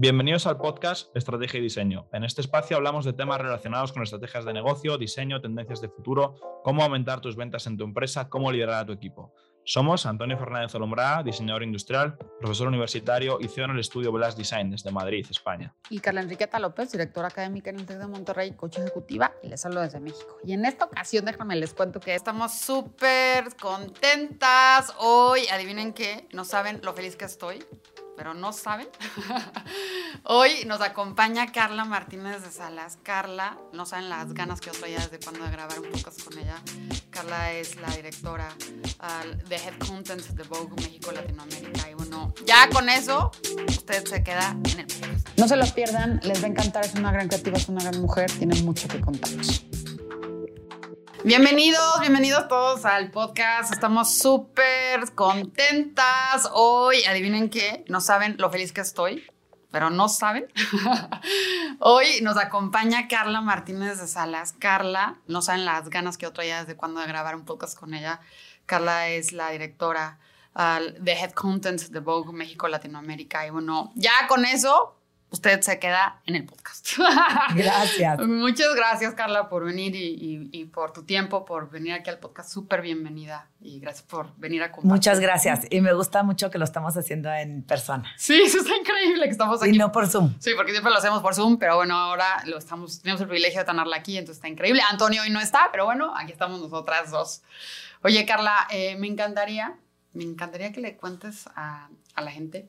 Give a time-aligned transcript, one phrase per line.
[0.00, 2.08] Bienvenidos al podcast Estrategia y Diseño.
[2.12, 6.36] En este espacio hablamos de temas relacionados con estrategias de negocio, diseño, tendencias de futuro,
[6.62, 9.34] cómo aumentar tus ventas en tu empresa, cómo liderar a tu equipo.
[9.64, 14.70] Somos Antonio Fernández Olombrá, diseñador industrial, profesor universitario y CEO en el estudio Blast Design
[14.70, 15.74] desde Madrid, España.
[15.90, 19.66] Y Carla Enriqueta López, directora académica en el TEC de Monterrey, coach ejecutiva, y les
[19.66, 20.38] hablo desde México.
[20.44, 25.48] Y en esta ocasión, déjame les cuento que estamos súper contentas hoy.
[25.52, 27.58] Adivinen qué, no saben lo feliz que estoy
[28.18, 28.88] pero no saben.
[30.24, 32.98] Hoy nos acompaña Carla Martínez de Salas.
[33.04, 36.36] Carla, no saben las ganas que yo traía desde cuando de grabar un podcast con
[36.36, 36.56] ella.
[37.10, 38.48] Carla es la directora
[39.48, 41.88] de Head Content de Vogue México Latinoamérica.
[41.88, 43.30] Y bueno, ya con eso,
[43.68, 45.28] usted se queda en el podcast.
[45.38, 46.84] No se lo pierdan, les va a encantar.
[46.84, 49.64] Es una gran creativa, es una gran mujer, tiene mucho que contarnos.
[51.24, 53.72] Bienvenidos, bienvenidos todos al podcast.
[53.72, 57.02] Estamos súper contentas hoy.
[57.04, 59.24] Adivinen qué, no saben lo feliz que estoy,
[59.72, 60.46] pero no saben.
[61.80, 64.52] hoy nos acompaña Carla Martínez de Salas.
[64.52, 67.94] Carla, no saben las ganas que yo traía desde cuando de grabar un podcast con
[67.94, 68.20] ella.
[68.64, 70.20] Carla es la directora
[71.00, 73.44] de Head Content de Vogue México Latinoamérica.
[73.44, 74.97] Y bueno, ya con eso
[75.30, 76.92] usted se queda en el podcast.
[77.54, 78.18] Gracias.
[78.20, 82.50] Muchas gracias, Carla, por venir y, por tu tiempo, por venir aquí al podcast.
[82.50, 84.90] Súper bienvenida y gracias por venir a compartir.
[84.90, 85.66] Muchas gracias.
[85.70, 88.10] Y me gusta mucho que lo estamos haciendo en persona.
[88.16, 89.74] Sí, eso está increíble que estamos aquí.
[89.74, 90.34] Y no por Zoom.
[90.38, 93.60] Sí, porque siempre lo hacemos por Zoom, pero bueno, ahora lo estamos, tenemos el privilegio
[93.60, 94.82] de tenerla aquí, entonces está increíble.
[94.90, 97.42] Antonio hoy no está, pero bueno, aquí estamos nosotras dos.
[98.02, 99.76] Oye, Carla, eh, me encantaría,
[100.12, 102.68] me encantaría que le cuentes a, a la gente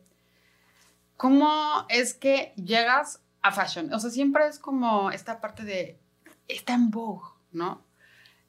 [1.19, 3.93] ¿Cómo es que llegas a fashion?
[3.93, 5.99] O sea, siempre es como esta parte de,
[6.47, 7.83] está en Vogue, ¿no?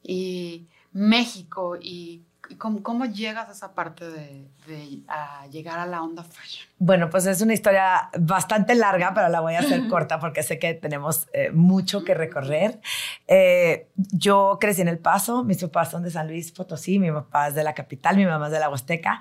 [0.01, 2.23] Y México y
[2.57, 4.49] ¿Cómo, llegas a esa parte de,
[5.51, 6.67] llegar a la onda fashion?
[6.77, 10.57] Bueno, pues es una historia bastante larga, pero la voy a hacer corta porque sé
[10.57, 12.79] que tenemos eh, mucho que recorrer.
[13.27, 17.49] Eh, yo crecí en El Paso, mis papás son de San Luis Potosí, mi papá
[17.49, 19.19] es de la capital, mi mamá es de la Huasteca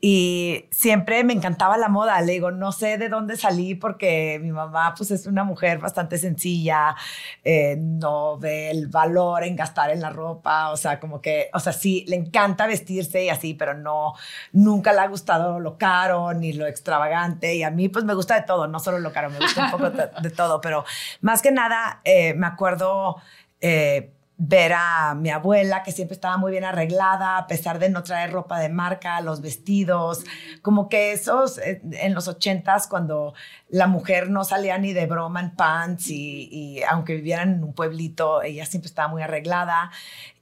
[0.00, 2.20] y siempre me encantaba la moda.
[2.20, 6.18] Le digo, no sé de dónde salí porque mi mamá pues es una mujer bastante
[6.18, 6.94] sencilla,
[7.42, 11.60] eh, no ve el valor en gastar en la ropa, o sea, como que, o
[11.60, 14.14] sea, sí, le encanta vestirse y así, pero no,
[14.52, 17.54] nunca le ha gustado lo caro ni lo extravagante.
[17.54, 19.70] Y a mí, pues me gusta de todo, no solo lo caro, me gusta un
[19.70, 20.84] poco de, todo, pero
[21.20, 23.16] más que nada, eh, me acuerdo.
[23.60, 28.02] Eh, ver a mi abuela que siempre estaba muy bien arreglada a pesar de no
[28.02, 30.24] traer ropa de marca, los vestidos,
[30.60, 33.34] como que esos eh, en los ochentas cuando
[33.68, 37.72] la mujer no salía ni de broma en pants y, y, aunque vivieran en un
[37.72, 39.90] pueblito, ella siempre estaba muy arreglada.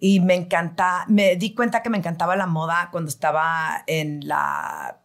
[0.01, 4.99] Y me encanta, me di cuenta que me encantaba la moda cuando estaba en la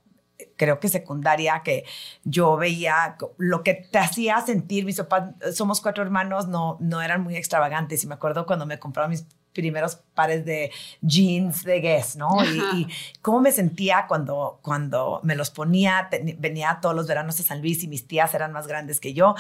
[0.60, 1.86] creo que secundaria, que
[2.26, 7.24] yo veía lo que te hacía sentir, mis papás, somos cuatro hermanos, no, no eran
[7.24, 8.04] muy extravagantes.
[8.04, 10.72] Y me acuerdo cuando me compraron mis primeros pares de
[11.02, 12.30] jeans de Guess, ¿no?
[12.76, 12.88] Y,
[13.22, 17.82] cómo me sentía cuando, cuando me los ponía, venía todos los veranos a San Luis
[17.84, 19.36] y mis tías eran más grandes que yo.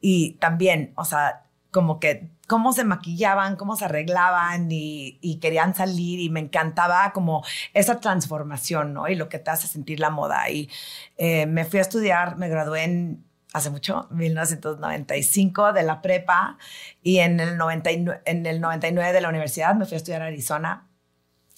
[0.00, 6.20] Y también, o sea, como que cómo se maquillaban, cómo se arreglaban y, querían salir
[6.20, 7.42] y me encantaba como
[7.72, 9.08] esa transformación, ¿no?
[9.08, 10.50] Y lo que te hace sentir la moda.
[10.50, 10.68] Y
[11.16, 13.24] eh, me fui a estudiar, me gradué en
[13.54, 16.58] hace mucho, 1995 de la prepa
[17.02, 20.26] y en el, 99, en el 99 de la universidad me fui a estudiar a
[20.26, 20.91] Arizona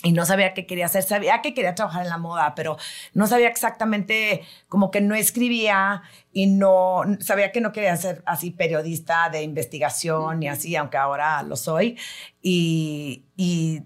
[0.04, 2.76] y no sabía qué quería hacer, sabía que quería trabajar en la moda, pero
[3.14, 8.50] no sabía exactamente, como que no escribía y no, sabía que no quería ser así
[8.50, 11.98] periodista de investigación y así, aunque ahora lo soy,
[12.42, 13.82] y, y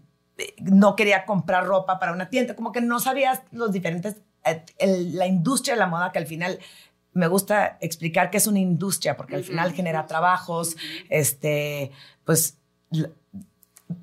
[0.61, 4.65] no quería comprar ropa para una tienda, como que no sabía los diferentes, eh,
[5.13, 6.59] la industria de la moda que al final
[7.13, 10.77] me gusta explicar que es una industria porque al final genera trabajos,
[11.09, 11.93] este,
[12.25, 12.59] pues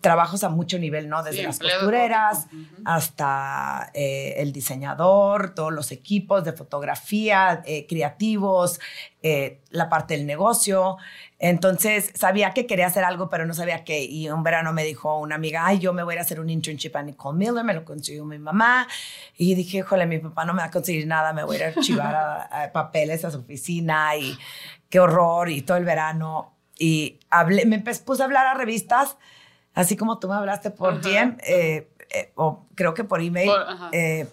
[0.01, 1.21] trabajos a mucho nivel, ¿no?
[1.21, 2.47] Desde las costureras
[2.85, 8.79] hasta eh, el diseñador, todos los equipos de fotografía, eh, creativos,
[9.21, 10.97] eh, la parte del negocio.
[11.37, 14.03] Entonces sabía que quería hacer algo, pero no sabía qué.
[14.03, 16.95] Y un verano me dijo una amiga, ay, yo me voy a hacer un internship
[16.95, 18.87] a Nicole Miller, me lo consiguió mi mamá.
[19.37, 21.65] Y dije, híjole, mi papá no me va a conseguir nada, me voy a ir
[21.65, 24.35] a archivar a, papeles a su oficina y
[24.89, 26.55] qué horror y todo el verano.
[26.77, 29.17] Y hablé, me puse a hablar a revistas
[29.75, 33.51] así como tú me hablaste por DM, eh, eh, o creo que por email,
[33.91, 34.27] eh,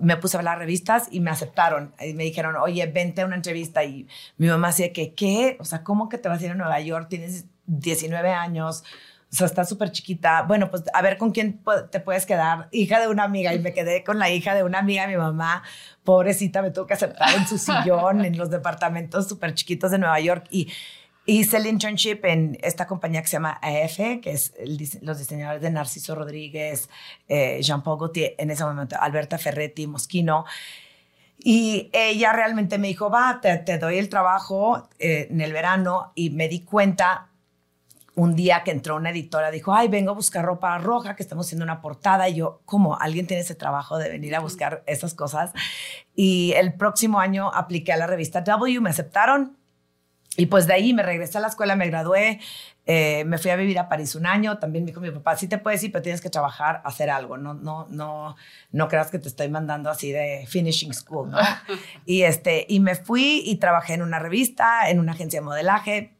[0.00, 1.94] me puse a hablar revistas y me aceptaron.
[2.00, 3.84] Y me dijeron, oye, vente a una entrevista.
[3.84, 5.56] Y mi mamá decía que, ¿qué?
[5.60, 7.08] O sea, ¿cómo que te vas a ir a Nueva York?
[7.08, 8.82] Tienes 19 años.
[9.30, 10.42] O sea, está súper chiquita.
[10.42, 11.60] Bueno, pues a ver con quién
[11.90, 12.68] te puedes quedar.
[12.72, 13.54] Hija de una amiga.
[13.54, 15.62] Y me quedé con la hija de una amiga de mi mamá.
[16.02, 20.18] Pobrecita, me tuvo que aceptar en su sillón en los departamentos súper chiquitos de Nueva
[20.18, 20.46] York.
[20.50, 20.68] Y
[21.26, 24.54] hice el internship en esta compañía que se llama AF, que es
[25.02, 26.88] los diseñadores de Narciso Rodríguez,
[27.28, 30.44] eh, Jean-Paul Gaultier, en ese momento Alberta Ferretti, Mosquino.
[31.38, 36.12] Y ella realmente me dijo, va, te, te doy el trabajo eh, en el verano.
[36.14, 37.28] Y me di cuenta
[38.14, 41.46] un día que entró una editora, dijo, ay, vengo a buscar ropa roja, que estamos
[41.46, 42.28] haciendo una portada.
[42.28, 42.98] Y yo, ¿cómo?
[42.98, 45.52] ¿Alguien tiene ese trabajo de venir a buscar esas cosas?
[46.14, 49.56] Y el próximo año apliqué a la revista W, me aceptaron.
[50.36, 52.40] Y pues de ahí me regresé a la escuela, me gradué,
[52.84, 54.58] eh, me fui a vivir a París un año.
[54.58, 57.36] También me dijo mi papá, sí te puedes ir, pero tienes que trabajar, hacer algo.
[57.38, 58.36] No, no, no,
[58.72, 61.38] no creas que te estoy mandando así de finishing school, ¿no?
[62.06, 66.16] y, este, y me fui y trabajé en una revista, en una agencia de modelaje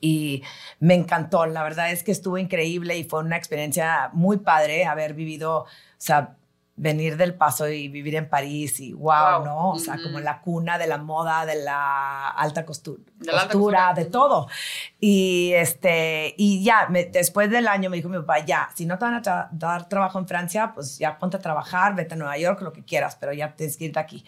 [0.00, 0.42] y
[0.80, 1.46] me encantó.
[1.46, 5.66] La verdad es que estuvo increíble y fue una experiencia muy padre haber vivido, o
[5.96, 6.37] sea,
[6.78, 9.72] venir del paso y vivir en París y wow, ¿no?
[9.72, 14.04] O sea, como la cuna de la moda, de la alta costura, de, costura, de
[14.04, 14.48] todo.
[15.00, 19.04] Y este, y ya, después del año me dijo mi papá, ya, si no te
[19.04, 22.62] van a dar trabajo en Francia, pues ya ponte a trabajar, vete a Nueva York,
[22.62, 24.24] lo que quieras, pero ya tienes que irte aquí.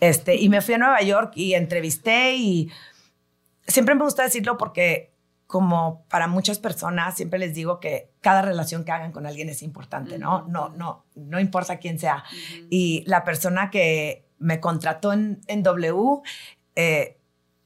[0.00, 2.72] Este, y me fui a Nueva York y entrevisté y
[3.66, 5.13] siempre me gusta decirlo porque
[5.46, 9.62] como para muchas personas siempre les digo que cada relación que hagan con alguien es
[9.62, 10.46] importante, ¿no?
[10.48, 12.24] No, no, no importa quién sea.
[12.70, 16.22] Y la persona que me contrató en, en W
[16.76, 17.18] eh,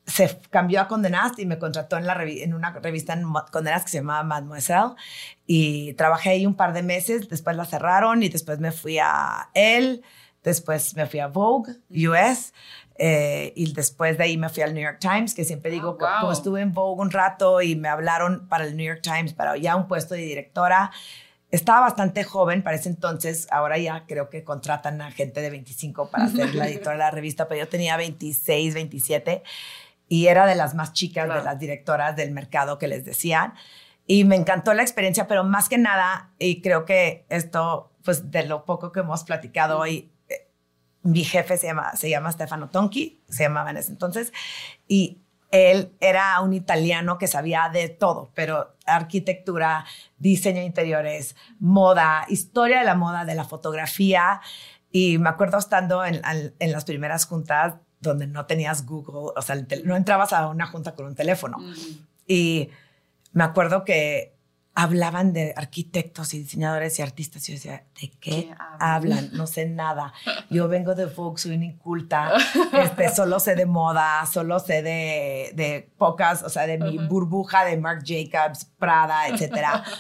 [0.09, 3.91] se cambió a Condenast y me contrató en, la en una revista en Condenast que
[3.91, 4.95] se llamaba Mademoiselle
[5.47, 9.51] y trabajé ahí un par de meses, después la cerraron y después me fui a
[9.55, 10.03] él,
[10.43, 12.53] después me fui a Vogue US
[12.97, 16.05] eh, y después de ahí me fui al New York Times, que siempre digo que
[16.21, 19.57] como estuve en Vogue un rato y me hablaron para el New York Times, para
[19.57, 20.91] ya un puesto de directora.
[21.51, 26.11] Estaba bastante joven para ese entonces, ahora ya creo que contratan a gente de 25
[26.11, 29.43] para ser la editora de la revista, pero yo tenía 26, 27
[30.09, 33.55] y era de las más chicas de las directoras del mercado que les decían.
[34.07, 38.45] Y me encantó la experiencia, pero más que nada, y creo que esto, pues de
[38.45, 40.11] lo poco que hemos platicado hoy,
[41.03, 44.33] mi jefe se llama, se llama Stefano Tonki, se llamaba en ese entonces,
[44.87, 45.19] y
[45.51, 49.87] él era un italiano que sabía de todo, pero arquitectura,
[50.19, 54.41] diseño de interiores, moda, historia de la moda, de la fotografía.
[54.91, 56.21] Y me acuerdo estando en,
[56.59, 60.95] en las primeras juntas donde no tenías Google, o sea, no entrabas a una junta
[60.95, 61.59] con un teléfono.
[62.27, 62.71] Y
[63.33, 64.38] me acuerdo que
[64.79, 67.49] hablaban de arquitectos y diseñadores y artistas.
[67.49, 69.31] Y yo decía, ¿de qué, hablan?
[69.33, 70.13] No sé nada.
[70.51, 72.33] Yo vengo de Vogue, soy una inculta.
[72.73, 77.65] Este, solo sé de moda, solo sé de, de pocas, o sea, de mi burbuja
[77.65, 79.83] de Marc Jacobs, Prada, etcétera.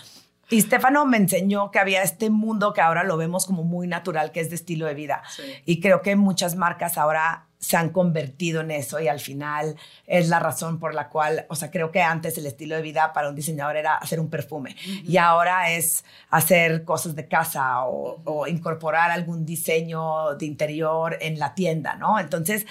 [0.50, 4.32] Y Stefano me enseñó que había este mundo que ahora lo vemos como muy natural,
[4.32, 5.22] que es de estilo de vida.
[5.66, 9.76] Y creo que muchas marcas ahora se han convertido en eso y al final
[10.06, 13.12] es la razón por la cual, o sea, creo que antes el estilo de vida
[13.12, 18.20] para un diseñador era hacer un perfume y ahora es hacer cosas de casa o,
[18.24, 22.18] o, incorporar algún diseño de interior en la tienda, ¿no?
[22.20, 22.66] Entonces,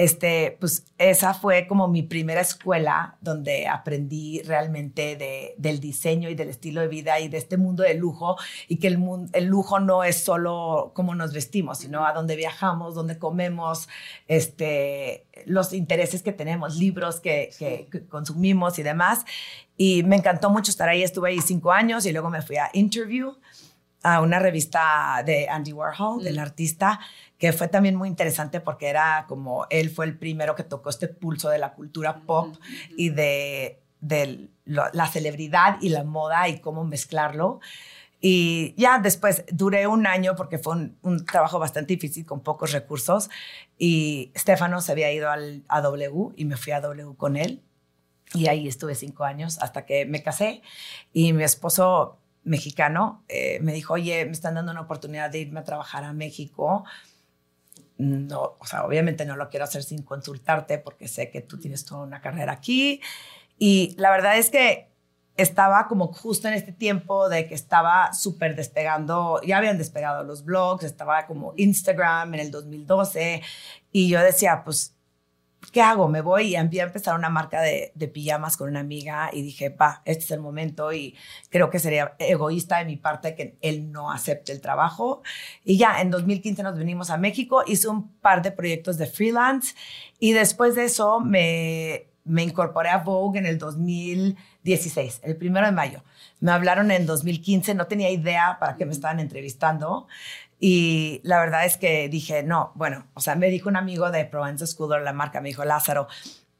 [0.00, 6.34] este, pues esa fue como mi primera escuela donde aprendí realmente de, del diseño y
[6.34, 8.98] del estilo de vida y de este mundo de lujo y que el,
[9.34, 13.90] el lujo no es solo cómo nos vestimos, sino a dónde viajamos, dónde comemos,
[14.26, 19.26] este, los intereses que tenemos, libros que, que, consumimos y demás.
[19.76, 22.70] Y me encantó mucho estar ahí, estuve ahí cinco años y luego me fui a
[22.72, 23.36] Interview
[24.02, 27.00] a una revista de Andy Warhol, del artista,
[27.38, 31.08] que fue también muy interesante porque era como él fue el primero que tocó este
[31.08, 32.54] pulso de la cultura pop
[32.96, 37.60] y de, de la celebridad y la moda y cómo mezclarlo.
[38.20, 43.30] Y ya después duré un año porque fue un, trabajo bastante difícil con pocos recursos
[43.78, 47.62] y Stefano se había ido al, a W y me fui a W con él.
[48.34, 50.62] Y ahí estuve cinco años hasta que me casé
[51.12, 55.60] y mi esposo mexicano eh, me dijo, oye, me están dando una oportunidad de irme
[55.60, 56.84] a trabajar a México
[58.00, 61.84] no, o sea, obviamente no lo quiero hacer sin consultarte porque sé que tú tienes
[61.84, 63.00] toda una carrera aquí.
[63.58, 64.90] Y la verdad es que
[65.36, 70.44] estaba como justo en este tiempo de que estaba súper despegando, ya habían despegado los
[70.44, 73.42] blogs, estaba como Instagram en el 2012
[73.92, 74.96] y yo decía, pues
[75.72, 76.08] ¿qué hago?
[76.08, 79.42] Me voy y envié a empezar una marca de, de, pijamas con una amiga y
[79.42, 81.16] dije, va, este es el momento y
[81.48, 85.22] creo que sería egoísta de mi parte que él no acepte el trabajo.
[85.64, 89.74] Y ya, en 2015 nos venimos a México, hice un par de proyectos de freelance
[90.18, 95.72] y después de eso me, me incorporé a Vogue en el 2016, el primero de
[95.72, 96.04] mayo.
[96.40, 100.06] Me hablaron en 2015, no tenía idea para qué me estaban entrevistando.
[100.62, 104.26] Y la verdad es que dije, no, bueno, o sea, me dijo un amigo de
[104.26, 106.06] Provence School, la marca, me dijo, Lázaro,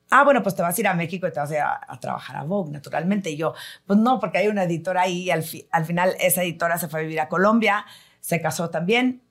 [0.08, 2.00] ah, bueno, pues te vas a ir a México y te vas a ir a,
[2.00, 3.30] trabajar a Vogue, naturalmente.
[3.30, 3.54] Y yo,
[3.86, 7.00] pues no, porque hay una editora ahí y al, al final esa editora se fue
[7.00, 7.84] a vivir a Colombia,
[8.20, 9.22] se casó también.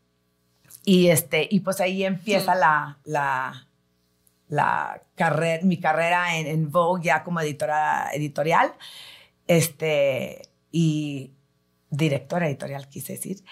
[0.85, 3.67] Y, este, y pues ahí empieza la, la,
[4.47, 8.73] la carrera, mi carrera en, en, Vogue ya como editora editorial
[9.47, 11.33] este, y
[11.89, 13.43] directora editorial, quise decir.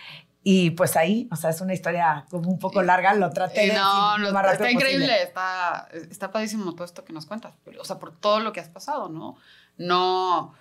[0.50, 3.74] Y pues ahí, o sea, es una historia como un poco larga, lo traté de
[3.74, 8.00] no, no, más Está increíble, está, está padrísimo todo esto que nos cuentas, o sea,
[8.00, 9.36] por todo lo que has pasado, ¿no?
[9.76, 10.54] No,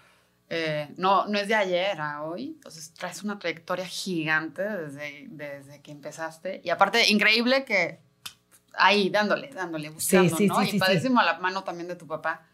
[0.51, 5.81] eh, no, no es de ayer a hoy, entonces traes una trayectoria gigante desde, desde
[5.83, 8.01] que empezaste, y aparte, increíble que
[8.73, 10.65] ahí, dándole, dándole, buscando, sí, sí, ¿no?
[10.65, 12.45] Sí, y padrísimo a la mano también de tu papá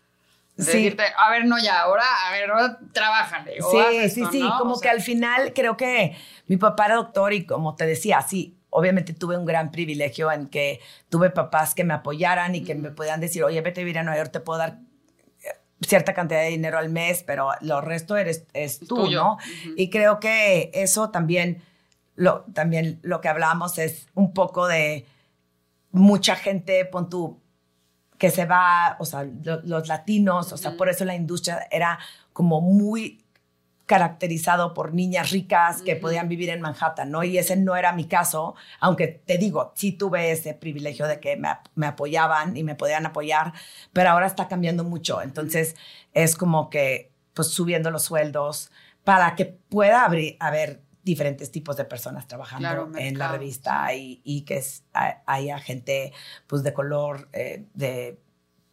[0.57, 3.57] decirte, a ver, no ya, ahora, a ver, ahora trabájale.
[3.61, 6.17] sí, sí, sí, como que al final creo que
[6.47, 10.47] mi papá era doctor y como te decía, sí, obviamente tuve un gran privilegio en
[10.47, 10.81] que
[11.11, 14.03] tuve papás que me apoyaran y que me podían decir, oye, vete a vivir a
[14.03, 14.79] Nueva York, te puedo dar
[15.43, 15.49] eh,
[15.87, 19.37] cierta cantidad de dinero al mes, pero lo resto eres, es tú, ¿no?
[19.77, 21.63] Y creo que eso también
[22.15, 25.07] lo, también lo que hablábamos es un poco de
[25.91, 27.42] mucha gente, pon tú,
[28.23, 31.99] que se va, o sea, los latinos, o sea, por eso la industria era
[32.33, 33.25] como muy
[33.85, 37.25] caracterizado por niñas ricas que podían vivir en Manhattan, ¿no?
[37.25, 41.37] Y ese no era mi caso, aunque te digo, sí tuve ese privilegio de que
[41.37, 43.55] me, me apoyaban y me podían apoyar,
[43.93, 45.75] pero ahora está cambiando mucho, entonces
[46.15, 48.71] es como que, pues, subiendo los sueldos
[49.03, 54.85] para que pueda haber diferentes tipos de personas trabajando en la revista y, que es,
[55.27, 56.13] haya gente
[56.47, 58.19] pues, de color, eh, de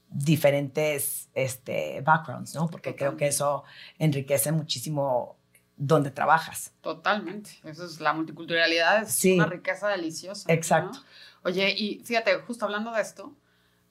[0.09, 2.67] diferentes este, backgrounds, ¿no?
[2.67, 3.63] Porque creo que eso
[3.97, 5.37] enriquece muchísimo
[5.77, 6.73] donde trabajas.
[6.81, 7.51] Totalmente.
[7.63, 10.51] Eso es la multiculturalidad, es una riqueza deliciosa.
[10.51, 10.99] Exacto.
[11.43, 13.33] Oye, y fíjate, justo hablando de esto,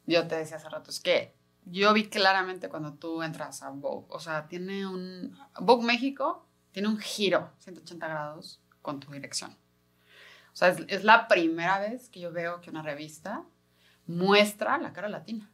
[0.06, 4.06] yo te decía hace rato, es que yo vi claramente cuando tú entras a Vogue,
[4.10, 5.36] o sea, tiene un...
[5.60, 9.56] Vogue México tiene un giro 180 grados con tu dirección.
[10.52, 13.44] O sea, es, la primera vez que yo veo que una revista
[14.06, 15.50] muestra la cara latina.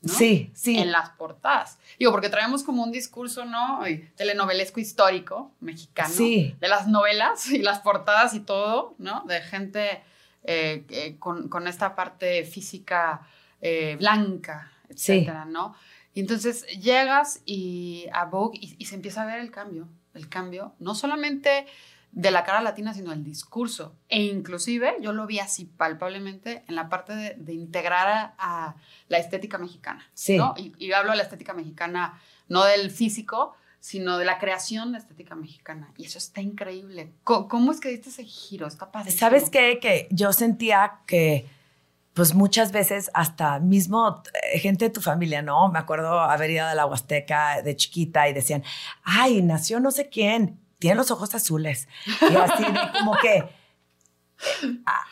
[0.00, 0.12] ¿no?
[0.12, 0.78] Sí, sí.
[0.78, 1.78] En las portadas.
[1.98, 3.82] Digo, porque traemos como un discurso, ¿no?
[4.16, 6.14] Telenovelesco histórico mexicano.
[6.14, 6.56] Sí.
[6.60, 9.24] De las novelas y las portadas y todo, ¿no?
[9.26, 10.02] De gente
[10.44, 13.26] eh, con, con, esta parte física
[13.60, 15.74] eh, blanca, etcétera, ¿no?
[16.14, 20.28] Y entonces llegas y a Vogue y, y se empieza a ver el cambio el
[20.28, 21.66] cambio, no solamente
[22.12, 23.94] de la cara latina, sino el discurso.
[24.08, 28.76] E inclusive yo lo vi así palpablemente en la parte de, integrar a,
[29.08, 30.08] la estética mexicana.
[30.14, 30.38] Sí.
[30.56, 35.34] Y, hablo de la estética mexicana, no del físico, sino de la creación de estética
[35.34, 35.92] mexicana.
[35.96, 37.12] Y eso está increíble.
[37.24, 38.66] ¿Cómo, es que diste ese giro?
[38.66, 39.10] Está padre.
[39.10, 39.78] ¿Sabes qué?
[39.80, 41.46] Que yo sentía que
[42.18, 45.68] pues muchas veces hasta mismo eh, gente de tu familia, ¿no?
[45.68, 48.64] Me acuerdo haber ido a la Huasteca de chiquita y decían,
[49.04, 51.86] ay, nació no sé quién, tiene los ojos azules.
[52.28, 52.64] Y así
[52.98, 53.44] como que,
[54.84, 55.04] ah,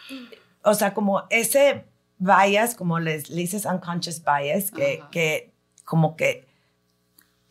[0.64, 1.84] o sea, como ese
[2.18, 6.48] bias, como les, dices unconscious bias, que, que como que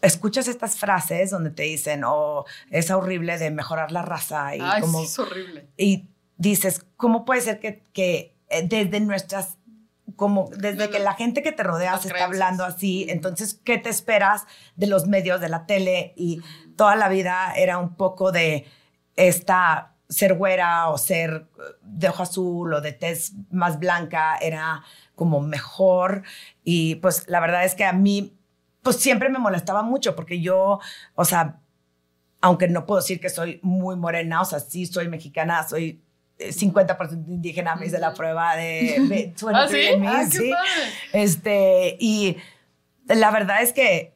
[0.02, 4.54] escuchas estas frases donde te dicen, oh, es horrible de mejorar la raza.
[4.54, 5.70] Y Ay, como, es horrible.
[5.78, 9.58] Y dices, ¿cómo puede ser que, que desde nuestras
[10.16, 13.90] como desde que la gente que te rodea se está hablando así, entonces, ¿qué te
[13.90, 16.14] esperas de los medios, de la tele?
[16.16, 16.42] Y
[16.76, 18.66] toda la vida era un poco de
[19.16, 21.48] esta ser güera o ser
[21.82, 24.84] de ojo azul o de tez más blanca era
[25.16, 26.24] como mejor.
[26.64, 28.38] Y pues la verdad es que a mí,
[28.84, 30.80] pues siempre me molestaba mucho porque yo,
[31.16, 31.60] o sea,
[32.42, 36.05] aunque no puedo decir que soy muy morena, o sea, sí soy mexicana, soy
[36.40, 39.88] 50% indígena me hice la prueba de, ¿Ah, sí?
[40.06, 40.54] Ah, sí.
[41.14, 42.38] Este, y
[43.08, 44.14] la verdad es que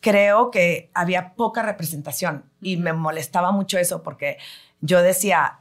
[0.00, 4.38] creo que había poca representación y me molestaba mucho eso porque
[4.80, 5.58] yo decía,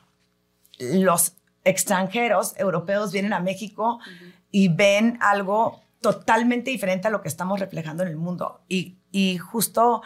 [0.80, 4.00] los extranjeros europeos vienen a México
[4.52, 8.62] y ven algo totalmente diferente a lo que estamos reflejando en el mundo.
[8.68, 10.02] Y, y justo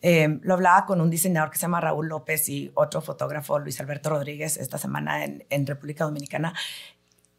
[0.00, 3.80] Em, lo hablaba con un diseñador que se llama Raúl López y otro fotógrafo, Luis
[3.80, 6.54] Alberto Rodríguez, esta semana en, República Dominicana.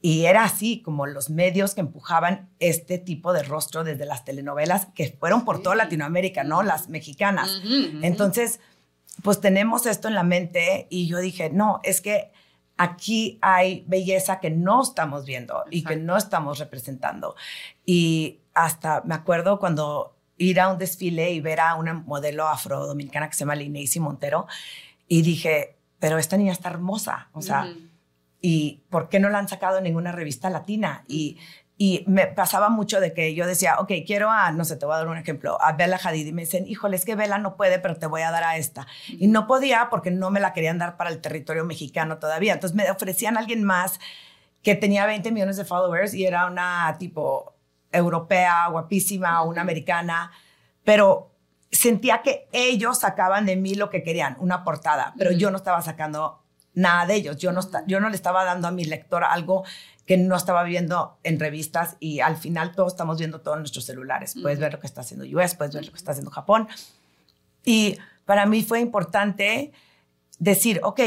[0.02, 4.88] Y era así, como los medios que empujaban este tipo de rostro desde las telenovelas
[4.94, 6.64] que fueron por toda Latinoamérica, ¿no?
[6.64, 7.62] Las mexicanas.
[8.02, 8.62] Entonces,
[9.24, 12.32] pues tenemos esto en la mente y yo dije, no, es que
[12.78, 17.36] aquí hay belleza que no estamos viendo y que no estamos representando.
[17.86, 23.28] Y hasta me acuerdo cuando ir a un desfile y ver a una modelo afrodominicana
[23.28, 24.48] que se llama Lineisi Montero
[25.08, 27.80] y dije, pero esta niña está hermosa, o sea, Ujú.
[28.42, 31.04] ¿y por qué no la han sacado en ninguna revista latina?
[31.08, 31.38] Y,
[31.78, 34.96] y me pasaba mucho de que yo decía, ok, quiero a, no sé, te voy
[34.96, 37.58] a dar un ejemplo, a Bella Hadid y me dicen, híjole, es que Bella no
[37.58, 38.88] puede, pero te voy a dar a esta.
[39.08, 42.54] Y no podía porque no me la querían dar para el territorio mexicano todavía.
[42.54, 44.00] Entonces me ofrecían a alguien más
[44.62, 47.56] que tenía 20 millones de followers y era una tipo
[47.92, 50.32] europea, guapísima, una americana,
[50.84, 51.32] pero
[51.72, 55.82] sentía que ellos sacaban de mí lo que querían, una portada, pero yo no estaba
[55.82, 56.44] sacando
[56.74, 57.38] nada de ellos.
[57.38, 59.64] Yo no, yo no le estaba dando a mi lector algo
[60.06, 64.36] que no estaba viendo en revistas y al final todos estamos viendo todos nuestros celulares.
[64.42, 66.68] Puedes ver lo que está haciendo US, puedes ver lo que está haciendo Japón.
[67.64, 69.72] Y para mí fue importante
[70.40, 71.02] decir, ok,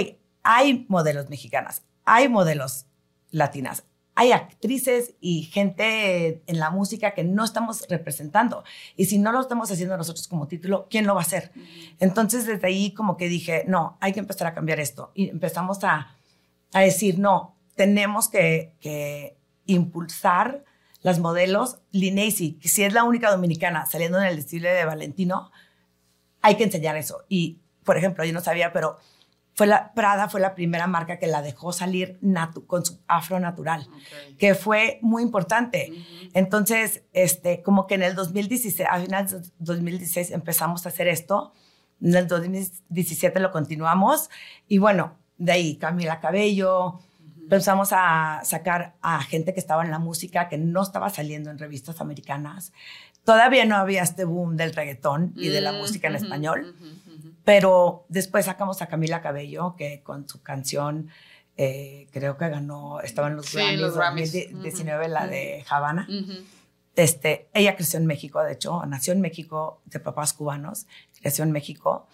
[0.44, 2.86] hay modelos mexicanas, hay modelos
[3.30, 3.84] latinas,
[4.14, 8.62] hay actrices y gente en la música que no estamos representando.
[8.96, 11.52] Y si no lo estamos haciendo nosotros como título, ¿quién lo va a hacer?
[11.98, 15.12] Entonces desde ahí como que dije, no, hay que empezar a cambiar esto.
[15.14, 16.14] Y empezamos a,
[16.72, 20.64] a decir, no, tenemos que, que impulsar
[21.00, 21.78] las modelos.
[21.90, 25.50] Linesi, que si es la única dominicana saliendo en el desfile de Valentino,
[26.42, 27.24] hay que enseñar eso.
[27.28, 28.98] Y, por ejemplo, yo no sabía, pero
[29.54, 33.38] fue la, Prada fue la primera marca que la dejó salir natu- con su afro
[33.38, 33.86] natural,
[34.38, 35.92] que fue muy importante.
[36.34, 41.52] Entonces, este, como que en el 2016, a finales de 2016 empezamos a hacer esto.
[42.00, 44.30] En el 2017 lo continuamos.
[44.68, 46.98] Y bueno, de ahí Camila Cabello,
[47.42, 51.58] empezamos a sacar a gente que estaba en la música, que no estaba saliendo en
[51.58, 52.72] revistas americanas.
[53.24, 56.74] Todavía no había este boom del reggaetón y de la Mm, música en español.
[57.44, 61.08] Pero después sacamos a Camila Cabello, que con su canción,
[61.56, 64.32] eh, creo que ganó, estaba en los Sí, Grammys los Grammys.
[64.32, 66.06] 2019, la de Havana.
[66.08, 66.32] Ujú.
[66.94, 70.86] Este, ella creció en México, de hecho, nació en México de papás cubanos,
[71.20, 72.06] creció en México.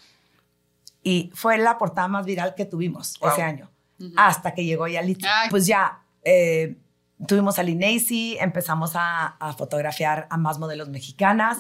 [1.03, 3.31] Y fue la portada más viral que tuvimos Wow.
[3.33, 3.71] ese año,
[4.17, 5.29] hasta que llegó Yalitza.
[5.43, 5.51] Ay.
[5.51, 6.77] Pues ya eh,
[7.27, 11.59] tuvimos a Linesi, empezamos a, a fotografiar a más modelos mexicanas,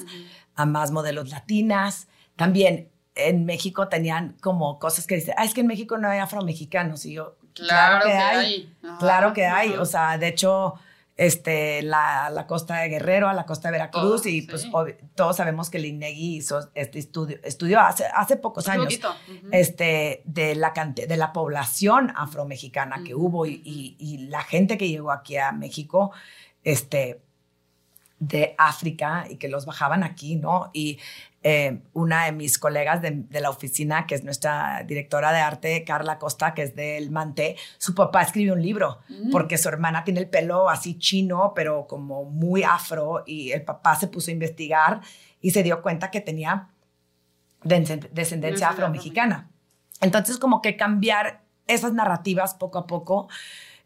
[0.54, 2.08] a más modelos latinas.
[2.36, 6.18] También en México tenían como cosas que dicen, ah, es que en México no hay
[6.18, 7.04] afromexicanos.
[7.04, 8.76] Y yo, Claro, que hay.
[8.82, 10.74] Ajá, Claro que hay, o sea, de hecho,
[11.18, 14.46] este, la, la costa de Guerrero, a la costa de Veracruz, Todo, y sí.
[14.48, 14.68] pues
[15.16, 18.94] todos sabemos que el INEGI hizo este estudio, estudió hace, hace pocos años
[19.52, 24.78] este, de, la, de la población afromexicana que Ujú, hubo y, y- y la gente
[24.78, 26.12] que llegó aquí a México,
[26.62, 27.20] este,
[28.20, 30.70] de África y que los bajaban aquí, ¿no?
[30.72, 30.98] Y
[31.42, 35.84] eh, una de mis colegas de, de la oficina, que es nuestra directora de arte,
[35.84, 39.30] Carla Costa, que es del Mante, su papá escribió un libro Mm.
[39.30, 43.94] porque su hermana tiene el pelo así chino, pero como muy afro, y el papá
[43.94, 45.00] se puso a investigar
[45.40, 46.68] y se dio cuenta que tenía
[47.62, 49.48] descend- descendencia afromexicana.
[50.00, 53.28] Entonces, como que cambiar esas narrativas poco a poco.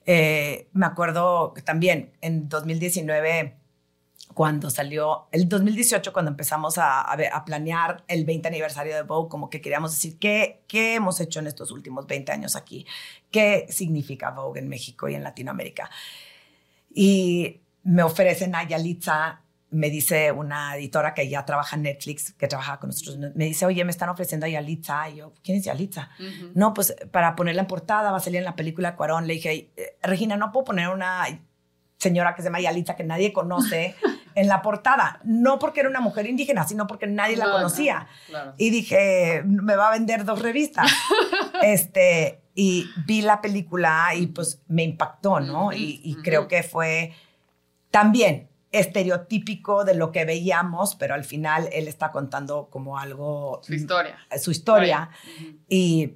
[0.06, 3.56] Eh, me acuerdo también en 2019,
[4.34, 9.28] cuando salió, el 2018, cuando empezamos a, a a planear el 20 aniversario de Vogue,
[9.28, 12.86] como que queríamos decir, ¿qué, ¿qué hemos hecho en estos últimos 20 años aquí?
[13.30, 15.90] ¿Qué significa Vogue en México y en Latinoamérica?
[16.94, 19.40] Y me ofrecen a Yalitza,
[19.70, 23.64] me dice una editora que ya trabaja en Netflix, que trabaja con nosotros, me dice,
[23.64, 25.08] oye, me están ofreciendo a Yalitza.
[25.08, 26.10] Y yo, ¿quién es Yalitza?
[26.54, 29.26] No, pues para ponerla en portada, va a salir en la película Cuarón.
[29.26, 31.24] Le dije, eh, Regina, no puedo poner una
[31.96, 33.94] señora que se llama Yalitza que nadie conoce
[34.34, 35.20] en la portada.
[35.24, 38.00] No porque era una mujer indígena, sino porque nadie la No, conocía.
[38.00, 38.54] no, claro.
[38.58, 40.90] Y dije, me va a vender dos revistas.
[41.62, 45.72] este, y vi la película y pues me impactó, ¿no?
[45.72, 47.14] Y creo que fue
[47.90, 53.74] también estereotípico de lo que veíamos, pero al final él está contando como algo, Su
[53.74, 54.16] historia.
[54.40, 55.10] su historia.
[55.68, 56.14] Y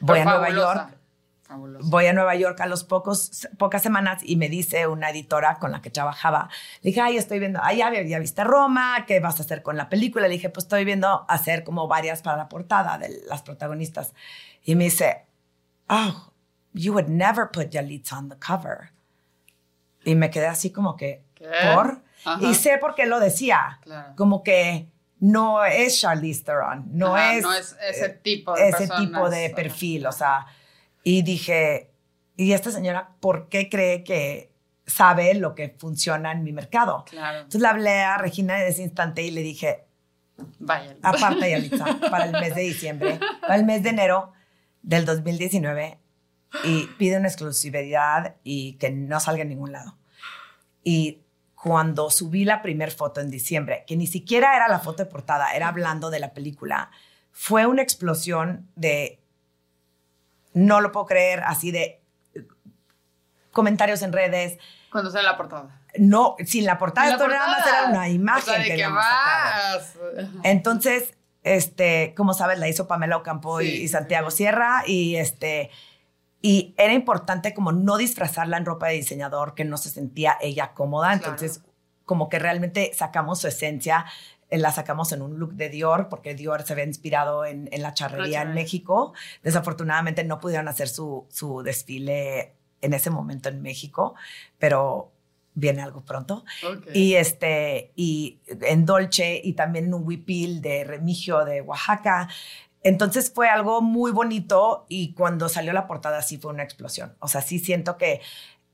[0.00, 0.98] voy a Nueva York
[1.50, 1.86] fabulosa.
[1.90, 5.72] voy a Nueva York a los pocos, pocas semanas y me dice una editora con
[5.72, 6.48] la que trabajaba,
[6.82, 9.76] le dije, ay, estoy viendo, ay, ya, ya viste Roma, ¿qué vas a hacer con
[9.76, 10.28] la película?
[10.28, 14.14] Le dije, pues estoy viendo hacer como varias para la portada de las protagonistas.
[14.64, 15.24] Y me dice,
[15.88, 16.32] oh,
[16.72, 18.90] you would never put Yalitza on the cover.
[20.04, 21.48] Y me quedé así como que, ¿Qué?
[21.74, 22.02] ¿por?
[22.24, 22.38] Ajá.
[22.46, 24.14] Y sé por qué lo decía, Claro.
[24.16, 28.78] como que no es Charlize Theron, no Ajá, es no es ese tipo de ese
[28.78, 30.46] personas, tipo de perfil, o sea,
[31.02, 31.90] y dije,
[32.36, 34.52] ¿y esta señora por qué cree que
[34.86, 37.04] sabe lo que funciona en mi mercado?
[37.08, 37.38] Claro.
[37.38, 39.86] Entonces le hablé a Regina en ese instante y le dije,
[40.58, 40.96] Vaya.
[41.02, 44.32] aparte, Yalitza, para el mes de diciembre, para el mes de enero
[44.82, 45.98] del 2019,
[46.64, 49.96] y pide una exclusividad y que no salga en ningún lado.
[50.82, 51.22] Y
[51.54, 55.54] cuando subí la primera foto en diciembre, que ni siquiera era la foto de portada,
[55.54, 56.90] era hablando de la película,
[57.32, 59.19] fue una explosión de,
[60.52, 62.00] no lo puedo creer, así de
[63.52, 64.58] comentarios en redes.
[64.90, 65.80] Cuando sale la portada.
[65.98, 67.78] No, sin la portada, la esto nada más portada.
[67.80, 69.94] era una imagen O sea, de que vas.
[70.44, 75.16] Entonces, este, como sabes, la hizo Pamela Ocampo y- Sí, y, sí, Santiago Sierra y
[75.16, 75.70] este
[76.42, 80.72] y era importante como no disfrazarla en ropa de diseñador que no se sentía ella
[80.72, 81.24] cómoda, Claro.
[81.34, 81.62] entonces
[82.06, 84.06] como que realmente sacamos su esencia,
[84.50, 87.94] la sacamos en un look de Dior porque Dior se había inspirado en, en la
[87.94, 88.54] charrería en.
[88.54, 89.12] México.
[89.42, 94.14] Desafortunadamente no pudieron hacer su, su desfile en ese momento en México,
[94.58, 95.12] pero
[95.54, 96.44] viene algo pronto.
[96.66, 96.88] Ok.
[96.94, 102.28] Y este, y en Dolce y también en un huipil de Remigio de Oaxaca.
[102.82, 107.14] Entonces fue algo muy bonito y cuando salió la portada sí fue una explosión.
[107.20, 108.20] O sea, sí siento que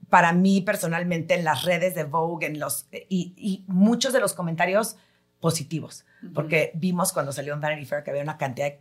[0.09, 4.35] para mí personalmente en las redes de Vogue, en los, y, y muchos de los
[4.35, 4.97] comentarios
[5.46, 6.32] positivos, Ujú.
[6.35, 8.80] porque vimos cuando salió en Vanity Fair que había una cantidad de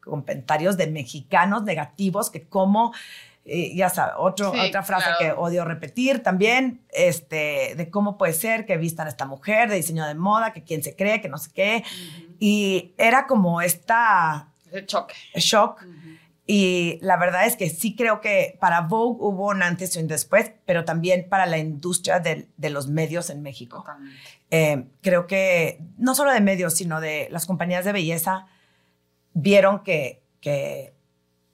[0.00, 2.92] comentarios de mexicanos negativos que como,
[3.44, 5.18] eh, ya sabes, otro, Sí, otra frase claro.
[5.20, 9.76] que odio repetir también, este, de cómo puede ser que vistan a esta mujer, de
[9.76, 11.82] diseño de moda, que quién se cree, que no sé qué.
[11.84, 12.36] Ujú.
[12.38, 14.48] Y era como esta
[14.86, 15.14] choque.
[15.34, 15.82] shock.
[15.82, 16.10] Ujú.
[16.46, 20.08] Y la verdad es que sí creo que para Vogue hubo un antes y un
[20.08, 23.76] después, pero también para la industria del- de, los medios en México.
[23.78, 24.18] Totalmente.
[24.50, 28.46] Eh, creo que no solo de medios, sino de las compañías de belleza
[29.32, 30.94] vieron que, que,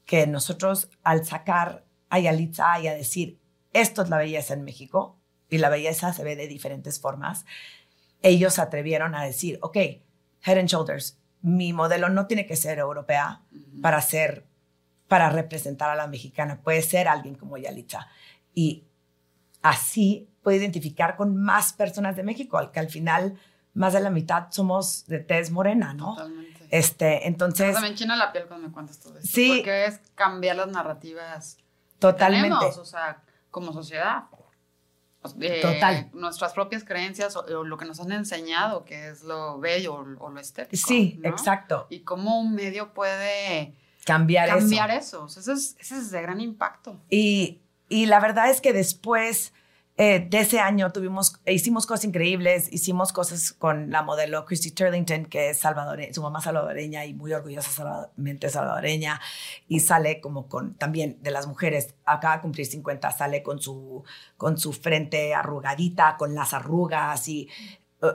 [0.07, 3.39] que nosotros al sacar a Yalitza y a decir,
[3.73, 7.45] esto es la belleza en México, y la belleza se ve de diferentes formas,
[8.23, 12.79] ellos se atrevieron a decir, ok, Head and Shoulders, mi modelo no tiene que ser
[12.79, 13.43] europea
[13.83, 14.47] para ser,
[15.07, 18.09] para representar a la mexicana, puede ser alguien como Yalitza.
[18.55, 18.86] Y
[19.69, 23.39] así puede identificar con más personas de México, al que al final
[23.75, 26.15] más de la mitad somos de tez morena, ¿no?
[26.15, 26.67] Totalmente.
[26.71, 29.29] Este, entonces, También china la piel cuando me cuentas todo esto.
[29.29, 29.55] Sí.
[29.57, 31.63] Porque es cambiar las narrativas que
[31.99, 32.49] totalmente.
[32.49, 34.25] tenemos, o sea, como sociedad.
[35.25, 36.11] Sea, eh, Total.
[36.13, 40.25] Nuestras propias creencias o, o lo que nos han enseñado, que es lo bello o,
[40.25, 40.81] o lo estético.
[40.87, 41.29] Sí, ¿no?
[41.29, 41.87] exacto.
[41.91, 43.75] Y cómo un medio puede
[44.05, 44.99] Cambiar, cambiar eso.
[44.99, 45.25] eso.
[45.25, 47.01] O sea, ese, es, ese es de gran impacto.
[47.11, 49.53] Y, y la verdad es que después
[49.99, 55.25] eh, de ese año tuvimos, hicimos cosas increíbles, hicimos cosas con la modelo Christy Turlington,
[55.25, 59.21] que es salvadoreña, su mamá salvadoreña y muy orgullosamente salvadoreña,
[59.69, 64.05] y sale como con, también de las mujeres, acaba de cumplir 50, sale con su,
[64.37, 67.49] con su frente arrugadita, con las arrugas y...
[68.03, 68.09] eh,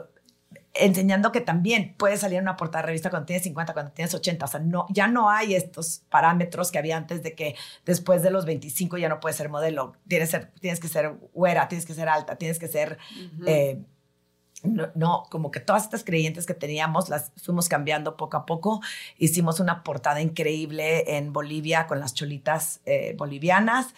[0.74, 4.14] enseñando que también puedes salir en una portada de revista cuando tienes 50, cuando tienes
[4.14, 4.44] 80.
[4.44, 7.54] O sea, no, ya no hay estos parámetros que había antes de que
[7.84, 9.94] después de los 25 ya no puedes ser modelo.
[10.08, 12.98] Tienes, ser- tienes que ser güera, tienes que ser alta, tienes que ser...
[13.34, 13.44] Ujú.
[13.46, 13.82] eh,
[14.64, 18.80] no, no, como que todas estas creyentes que teníamos las fuimos cambiando poco a poco.
[19.18, 23.88] Hicimos una portada increíble en Bolivia con las cholitas eh, bolivianas.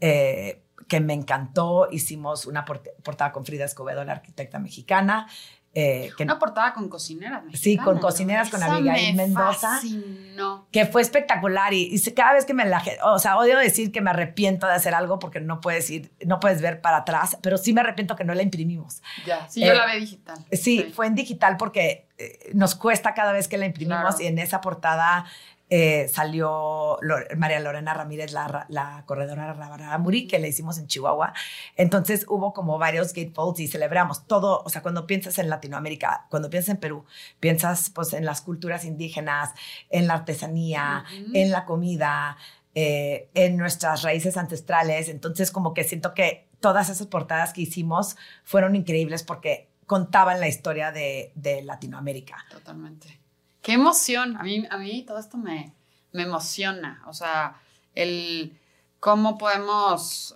[0.00, 1.88] eh, que me encantó.
[1.90, 5.28] Hicimos una portada con Frida Escobedo, la arquitecta mexicana.
[5.72, 7.44] Eh, que, Una portada con cocineras.
[7.54, 8.58] Sí, con cocineras, ¿no?
[8.58, 9.68] con Esa Abigail me Mendoza.
[9.74, 10.66] fascinó.
[10.72, 14.10] que fue espectacular y, cada vez que me la o sea odio decir que me
[14.10, 17.72] arrepiento de hacer algo porque no puedes ir no puedes ver para atrás pero sí
[17.72, 20.38] me arrepiento que no la imprimimos Ya, sí, Eh, yo la vi digital.
[20.50, 24.22] sí, fue en digital porque eh, nos cuesta cada vez que la imprimimos Claro.
[24.22, 25.24] y en esa portada
[25.72, 26.98] eh, salió
[27.36, 31.32] María Lorena Ramírez, la, la corredora Rabaramuri, que la hicimos en Chihuahua.
[31.76, 34.62] Entonces hubo como varios gatefolds y celebramos todo.
[34.64, 37.04] O sea, cuando piensas en Latinoamérica, cuando piensas en Perú,
[37.38, 39.50] piensas pues en las culturas indígenas,
[39.90, 42.36] en la artesanía, en la comida,
[42.74, 45.08] eh, en nuestras raíces ancestrales.
[45.08, 50.48] Entonces como que siento que todas esas portadas que hicimos fueron increíbles porque contaban la
[50.48, 52.44] historia de, de Latinoamérica.
[52.50, 53.19] Totalmente.
[53.62, 54.36] Qué emoción.
[54.36, 55.72] A mí, a mí todo esto me,
[56.12, 57.02] me emociona.
[57.06, 57.60] O sea,
[57.94, 58.56] el
[59.00, 60.34] cómo podemos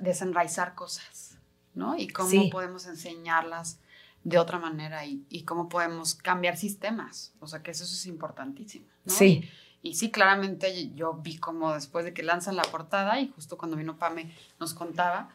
[0.00, 1.36] desenraizar cosas,
[1.74, 1.96] ¿no?
[1.96, 2.48] Y cómo Sí.
[2.50, 3.78] podemos enseñarlas
[4.24, 7.32] de otra manera y, y cómo podemos cambiar sistemas.
[7.40, 8.86] O sea, que eso es importantísimo.
[9.04, 9.12] ¿no?
[9.12, 9.48] Sí,
[9.82, 13.76] Y sí, claramente yo vi como después de que lanzan la portada y justo cuando
[13.76, 15.28] vino Pame nos contaba,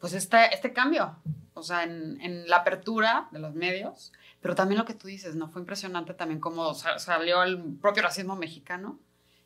[0.00, 1.16] pues este, este cambio,
[1.54, 5.34] o sea, en, en la apertura de los medios, pero también lo que tú dices,
[5.36, 5.48] ¿no?
[5.48, 8.98] Fue impresionante también cómo sa- salió el propio racismo mexicano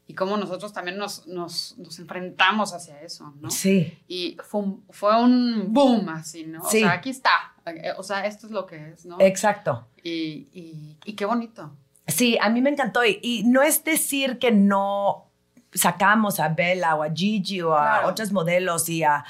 [0.06, 3.50] y cómo nosotros también nos, nos, nos enfrentamos hacia eso, ¿no?
[3.50, 6.60] sí, Y fue un, fue un boom así, ¿no?
[6.68, 6.78] Sí.
[6.84, 7.54] O sea, aquí está,
[7.96, 9.16] o sea, esto es lo que es, ¿no?
[9.20, 9.88] exacto.
[10.02, 11.74] Y, y, y qué bonito.
[12.06, 15.30] Sí, a mí me encantó y, y no es decir que no
[15.72, 19.24] sacamos a Bella o a Gigi o a otros modelos y a...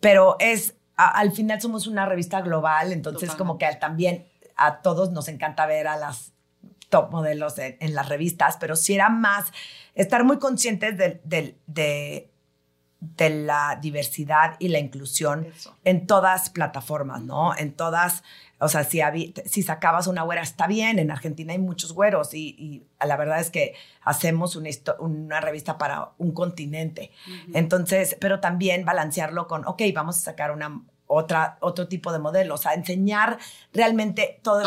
[0.00, 5.28] Pero es, al final somos una revista global, entonces como que también a todos nos
[5.28, 6.32] encanta ver a las
[6.88, 9.52] top modelos en, las revistas, pero sí era más
[9.94, 12.30] estar muy conscientes de, de, de
[13.30, 15.48] la diversidad y la inclusión
[15.84, 17.56] en todas plataformas, ¿no?
[17.56, 18.22] En todas
[18.58, 19.00] o sea, si,
[19.44, 23.50] si sacabas una güera está bien, en Argentina hay muchos güeros y, la verdad es
[23.50, 27.10] que hacemos una, una revista para un continente.
[27.52, 32.54] Entonces, pero también balancearlo con, ok, vamos a sacar una, otra, otro tipo de modelo,
[32.54, 33.38] o sea, enseñar
[33.74, 34.62] realmente todo,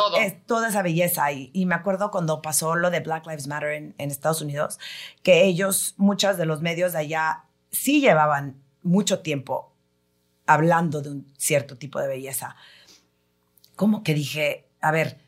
[0.45, 1.31] toda esa belleza.
[1.31, 4.79] Y, me acuerdo cuando pasó lo de Black Lives Matter en, en Estados Unidos,
[5.23, 9.73] que ellos, muchos de los medios de allá, sí llevaban mucho tiempo
[10.45, 12.55] hablando de un cierto tipo de belleza
[13.79, 15.19] como que dije, a ver,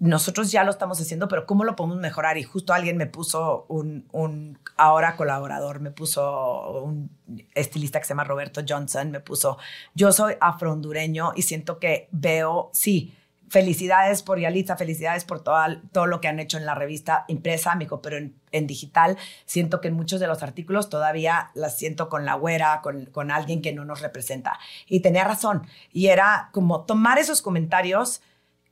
[0.00, 2.36] nosotros ya lo estamos haciendo, pero ¿cómo lo podemos mejorar?
[2.36, 7.08] Y justo alguien me puso un, un ahora colaborador, me puso un
[7.54, 9.58] estilista que se llama Roberto Johnson, me puso,
[9.94, 13.14] yo soy afro-hondureño y siento que veo, sí,
[13.48, 15.56] felicidades por Yalitza, felicidades por todo,
[15.92, 19.80] todo lo que han hecho en la revista impresa, amigo, pero en, en, digital siento
[19.80, 23.62] que en muchos de los artículos todavía las siento con la güera, con, con alguien
[23.62, 24.58] que no nos representa.
[24.86, 25.66] Y tenía razón.
[25.92, 28.20] Y era como tomar esos comentarios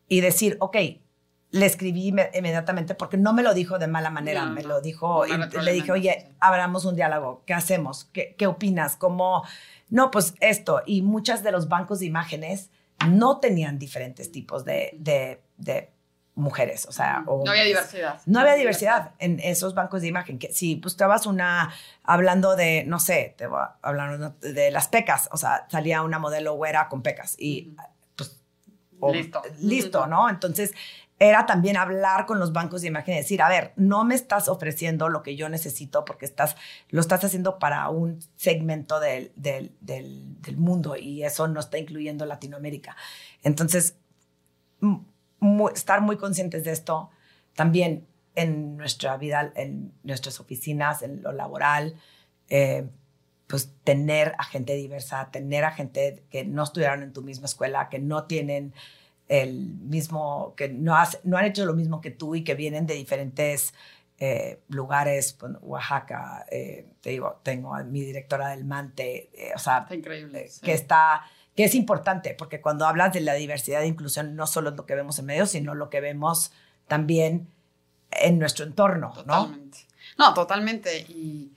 [0.08, 0.76] y decir, ok,
[1.50, 5.32] le escribí inmediatamente porque no me lo dijo de mala manera, me lo dijo y
[5.62, 8.06] le dije, oye, abramos un diálogo, ¿qué hacemos?
[8.12, 8.96] ¿Qué, qué opinas?
[8.96, 9.44] ¿Cómo?
[9.88, 10.82] No, pues esto.
[10.84, 12.70] Y muchas de los bancos de imágenes
[13.08, 14.96] no tenían diferentes tipos de,
[15.56, 15.92] de,
[16.34, 17.24] mujeres, o sea...
[17.26, 18.20] no había diversidad.
[18.26, 20.38] No había diversidad en esos bancos de imagen.
[20.38, 25.30] Que si buscabas una, hablando de, no sé, te voy a hablar de las pecas,
[25.32, 27.74] o sea, salía una modelo güera con pecas y
[28.16, 28.42] pues...
[29.12, 29.42] listo.
[29.60, 30.28] Listo, ¿no?
[30.28, 30.72] Entonces,
[31.18, 34.48] era también hablar con los bancos de imagen y decir, a ver, no me estás
[34.48, 36.56] ofreciendo lo que yo necesito porque estás,
[36.90, 42.26] lo estás haciendo para un segmento del, del, del, mundo y eso no está incluyendo
[42.26, 42.96] Latinoamérica.
[43.42, 43.96] Entonces,
[45.74, 47.10] estar muy conscientes de esto
[47.54, 51.94] también en nuestra vida, en nuestras oficinas, en lo laboral,
[52.50, 52.86] eh,
[53.46, 57.88] pues tener a gente diversa, tener a gente que no estudiaron en tu misma escuela,
[57.88, 58.74] que no tienen
[59.28, 62.94] el mismo, que no, no han hecho lo mismo que tú y que vienen de
[62.94, 63.74] diferentes
[64.18, 69.58] eh, lugares, pues, Oaxaca, eh, te digo, tengo a mi directora del Mante, eh, o
[69.58, 71.22] sea, increíble, que está,
[71.54, 74.86] que es importante, porque cuando hablas de la diversidad e inclusión, no solo es lo
[74.86, 76.52] que vemos en medios, sino lo que vemos
[76.88, 77.48] también
[78.10, 79.80] en nuestro entorno, totalmente.
[80.16, 80.28] ¿no?
[80.28, 81.00] No, totalmente.
[81.00, 81.52] Y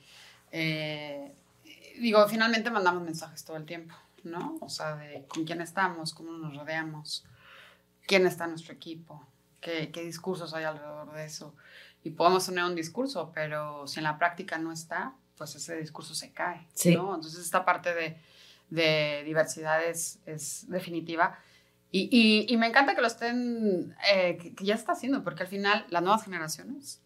[1.97, 4.57] digo, finalmente mandamos mensajes todo el tiempo, ¿no?
[4.59, 7.25] O sea, de con quién estamos, cómo nos rodeamos
[8.09, 9.23] quién está en nuestro equipo,
[9.61, 11.55] qué, qué discursos hay alrededor de eso.
[12.03, 16.15] Y podemos tener un discurso, pero si en la práctica no está, pues ese discurso
[16.15, 16.67] se cae.
[16.73, 16.95] Sí.
[16.95, 17.13] ¿no?
[17.13, 18.17] Entonces esta parte de,
[18.71, 21.37] de diversidad es, es definitiva.
[21.91, 25.49] Y, y, y, me encanta que lo estén, eh, que, ya está haciendo, porque al
[25.49, 27.03] final las nuevas generaciones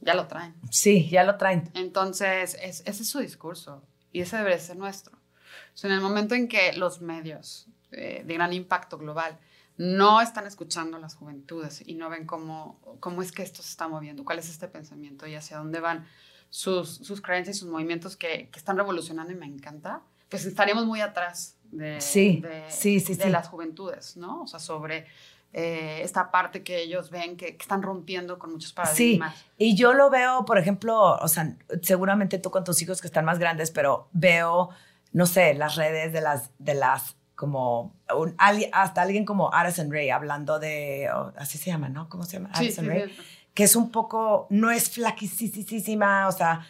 [0.00, 0.54] ya lo traen.
[0.70, 1.70] Sí, ya lo traen.
[1.74, 5.16] Entonces, es, ese es su discurso y ese debe ser nuestro.
[5.16, 9.40] O sea, en el momento en que los medios eh, de gran impacto global
[9.80, 13.70] no están escuchando a las juventudes y no ven cómo, cómo es que esto se
[13.70, 16.06] está moviendo, cuál es este pensamiento y hacia dónde van
[16.50, 20.84] sus, sus creencias y sus movimientos que, que, están revolucionando y me encanta, pues estaríamos
[20.84, 24.42] muy atrás de, sí, de, sí, sí, de las juventudes, ¿no?
[24.42, 25.06] O sea, sobre
[25.54, 29.34] eh, esta parte que ellos ven que, que, están rompiendo con muchos paradigmas.
[29.34, 33.06] Sí, y yo lo veo, por ejemplo, o sea, seguramente tú con tus hijos que
[33.06, 34.68] están más grandes, pero veo,
[35.12, 40.10] no sé, las redes de las, de las como un, hasta alguien como Addison Ray
[40.10, 42.06] hablando de, así se llama, ¿no?
[42.10, 42.50] ¿Cómo se llama?
[42.52, 43.10] Addison Ray.
[43.54, 46.66] Que es un poco, no es flaquísima, o sea,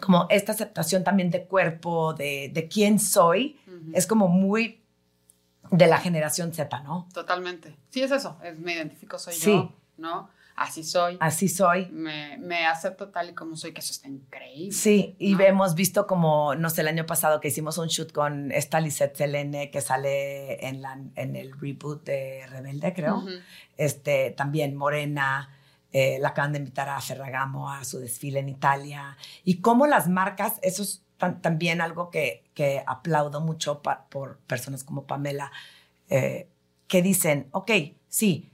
[0.00, 3.58] como esta aceptación también de cuerpo, de, de quién soy,
[3.94, 4.80] es como muy
[5.72, 7.08] de la generación Z, ¿no?
[7.12, 7.74] Totalmente.
[7.90, 10.30] Sí, es eso, es, me identifico, soy yo, ¿no?
[10.58, 11.16] Así soy.
[11.20, 11.86] Así soy.
[11.90, 14.72] Me, me, acepto tal y como soy, que eso está increíble.
[14.72, 18.52] Sí, y hemos visto como, no sé, el año pasado que hicimos un shoot con
[18.52, 23.24] esta Lisette Selene que sale en, la, en el reboot de Rebelde, creo.
[23.76, 25.54] este, también Morena.
[25.90, 29.16] Eh, la acaban de invitar a Ferragamo a su desfile en Italia.
[29.42, 35.06] Y cómo las marcas, eso es también algo que, que aplaudo mucho por personas como
[35.06, 35.50] Pamela,
[36.10, 36.48] eh,
[36.86, 37.70] que dicen, ok,
[38.08, 38.50] sí,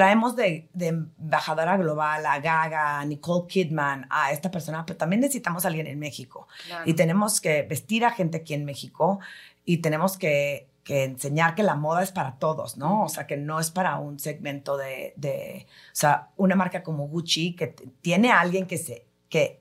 [0.00, 5.66] traemos de, embajadora global a Gaga, a Nicole Kidman, a esta persona, pero también necesitamos
[5.66, 6.48] a alguien en México.
[6.86, 9.20] Y tenemos que vestir a gente aquí en México
[9.66, 13.04] y tenemos que, enseñar que la moda es para todos, ¿no?
[13.04, 17.54] O sea, que no es para un segmento de, o sea, una marca como Gucci
[17.54, 17.66] que
[18.00, 19.60] tiene a alguien que se, que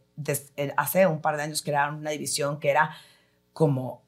[0.78, 2.96] hace un par de años crearon una división que era
[3.52, 4.04] como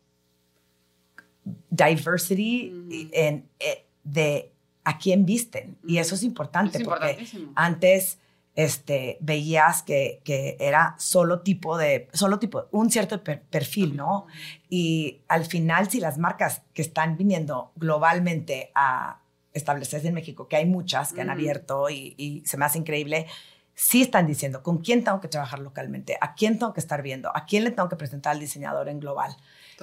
[1.69, 4.51] diversity en, eh, de
[4.83, 5.77] a quién visten.
[5.85, 8.17] Y eso es importante porque antes
[8.55, 14.27] este, veías que, que, era solo tipo de, solo tipo, un cierto perfil, ¿no?
[14.69, 19.21] Y al final, si las marcas que están viniendo globalmente a
[19.53, 23.27] establecerse en México, que hay muchas que han abierto y, y, se me hace increíble,
[23.73, 27.35] sí están diciendo con quién tengo que trabajar localmente, a quién tengo que estar viendo,
[27.35, 29.35] a quién le tengo que presentar al diseñador en global.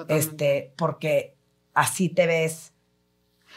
[0.08, 1.34] Este, porque
[1.74, 2.72] así te ves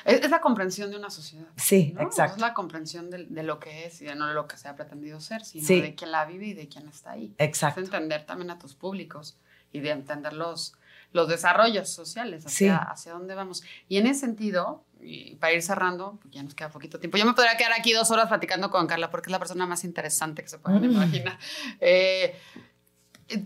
[0.06, 1.48] es, la comprensión de una sociedad.
[1.56, 2.36] Sí, exacto.
[2.36, 4.76] Es la comprensión de, lo que es y de no de lo que se ha
[4.76, 7.34] pretendido ser, sino de quién la vive y de quién está ahí.
[7.38, 7.80] Exacto.
[7.80, 9.38] Es entender también a tus públicos
[9.72, 10.74] y de entender los,
[11.14, 13.64] los desarrollos sociales, hacia, hacia dónde vamos.
[13.88, 17.26] Y en ese sentido, y para ir cerrando, porque ya nos queda poquito tiempo, yo
[17.26, 20.42] me podría quedar aquí dos horas platicando con Carla porque es la persona más interesante
[20.44, 20.92] que se pueden mm.
[20.92, 21.40] imaginar.
[21.80, 22.36] Eh,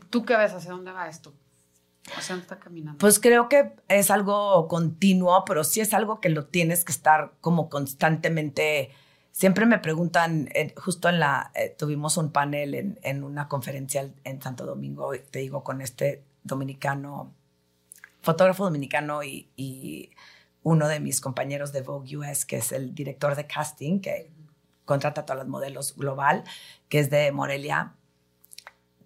[0.09, 0.53] ¿Tú qué ves?
[0.53, 1.33] ¿Hacia dónde va esto?
[2.17, 2.99] O sea, está caminando.
[2.99, 7.33] Pues creo que es algo continuo, pero sí es algo que lo tienes que estar
[7.41, 8.91] como constantemente.
[9.31, 14.65] Siempre me preguntan, justo en la, eh, tuvimos un panel en, una conferencia en Santo
[14.65, 17.33] Domingo, te digo, con este dominicano,
[18.21, 20.11] fotógrafo dominicano y,
[20.63, 24.31] uno de mis compañeros de Vogue US, que es el director de casting, que
[24.83, 26.43] contrata a todos los modelos global,
[26.89, 27.93] que es de Morelia.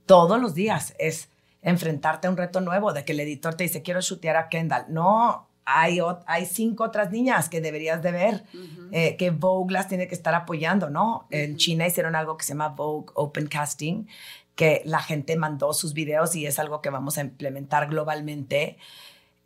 [0.05, 1.27] Todos los días es
[1.62, 4.86] enfrentarte a un reto nuevo, de que el editor te dice, quiero chutear a Kendall.
[4.89, 8.43] No, hay, hay cinco otras niñas que deberías de ver,
[8.91, 11.28] eh, que Vogue las tiene que estar apoyando, ¿no?
[11.30, 14.06] En China hicieron algo que se llama Vogue Open Casting,
[14.56, 18.78] que la gente mandó sus videos y es algo que vamos a implementar globalmente.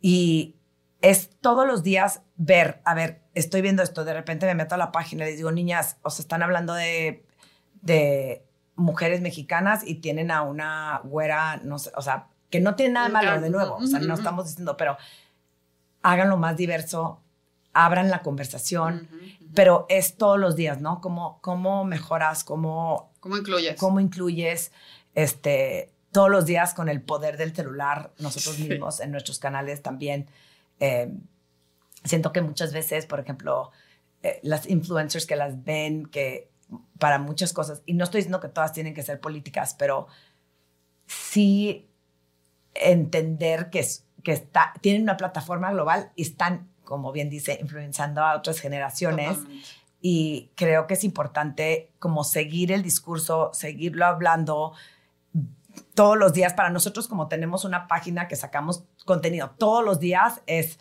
[0.00, 0.56] Y
[1.02, 4.78] es todos los días ver, a ver, estoy viendo esto, de repente me meto a
[4.78, 7.24] la página y les digo, niñas, os están hablando de,
[7.82, 8.42] de
[8.76, 13.08] mujeres mexicanas y tienen a una güera, no sé, o sea, que no tiene nada
[13.08, 14.96] malo de nuevo, o sea, no estamos diciendo, pero
[16.02, 17.20] háganlo más diverso,
[17.72, 19.08] abran la conversación,
[19.54, 21.00] pero es todos los días, ¿no?
[21.00, 23.76] ¿Cómo, cómo mejoras, cómo, cómo incluyes?
[23.78, 24.72] Cómo incluyes,
[25.14, 30.28] este, todos los días con el poder del celular, nosotros mismos en nuestros canales también.
[30.78, 31.12] Eh,
[32.04, 33.72] siento que muchas veces, por ejemplo,
[34.22, 36.50] eh, las influencers que las ven, que
[36.98, 37.82] para muchas cosas.
[37.86, 40.06] Y no estoy diciendo que todas tienen que ser políticas, pero
[41.06, 41.88] sí
[42.74, 43.86] entender que,
[44.22, 49.38] que está, tienen una plataforma global y están, como bien dice, influenciando a otras generaciones.
[50.00, 54.74] Y creo que es importante como seguir el discurso, seguirlo hablando
[55.94, 56.52] todos los días.
[56.52, 60.78] Para nosotros, como tenemos una página que sacamos contenido todos los días, es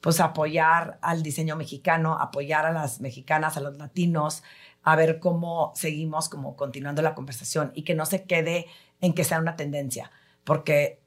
[0.00, 4.42] pues apoyar al diseño mexicano, apoyar a las mexicanas, a los latinos,
[4.82, 8.66] a ver cómo seguimos como continuando la conversación y que no se quede
[9.00, 10.10] en que sea una tendencia,
[10.44, 11.00] porque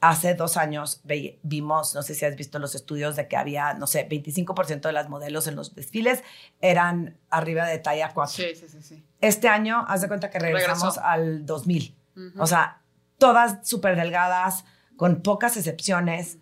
[0.00, 1.02] hace dos años
[1.42, 4.92] vimos, no sé si has visto los estudios de que había, no sé, 25% de
[4.92, 6.22] las modelos en los desfiles
[6.60, 8.32] eran arriba de talla 4.
[8.32, 8.82] Sí, sí, sí.
[8.82, 9.04] sí.
[9.20, 11.96] Este año, haz de cuenta que regresamos al 2000.
[12.38, 12.80] O sea,
[13.18, 14.64] todas súper delgadas,
[14.96, 16.38] con pocas excepciones.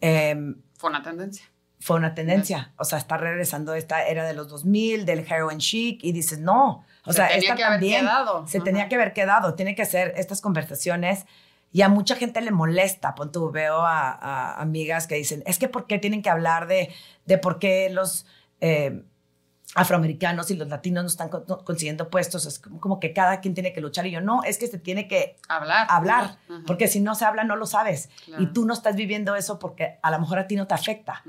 [0.00, 1.44] Em, Fue una tendencia
[1.80, 2.72] fue una tendencia.
[2.76, 6.84] O sea, está regresando esta era de los 2000, del heroin chic, y dices, no.
[7.06, 8.06] O sea, esta también
[8.46, 9.54] se tenía que haber quedado.
[9.54, 11.24] Tiene que hacer estas conversaciones.
[11.72, 13.14] Y a mucha gente le molesta.
[13.14, 16.92] Pon tú, veo a, amigas que dicen, es que ¿por qué tienen que hablar de,
[17.24, 18.26] de por qué los
[18.60, 19.02] eh,
[19.74, 23.80] afroamericanos y los latinos no están consiguiendo puestos, es como, que cada quien tiene que
[23.80, 27.24] luchar y yo no, es que se tiene que hablar, hablar porque si no se
[27.24, 28.10] habla no lo sabes.
[28.38, 31.22] Y tú no estás viviendo eso porque a lo mejor a ti no te afecta,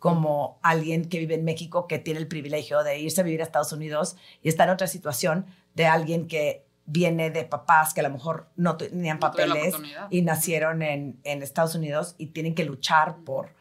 [0.00, 3.44] como alguien que vive en México que tiene el privilegio de irse a vivir a
[3.44, 8.02] Estados Unidos y está en otra situación de alguien que viene de papás que a
[8.02, 9.74] lo mejor no tenían papeles
[10.10, 13.54] y nacieron en, en Estados Unidos y tienen que luchar por,